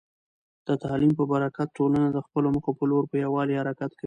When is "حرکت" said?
3.61-3.89